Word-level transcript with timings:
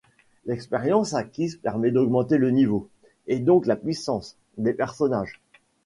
L'expérience 0.47 1.13
acquise 1.13 1.57
permet 1.57 1.91
d'augmenter 1.91 2.39
le 2.39 2.49
niveau, 2.49 2.89
et 3.27 3.37
donc 3.37 3.67
la 3.67 3.75
puissance, 3.75 4.35
des 4.57 4.73
personnages. 4.73 5.39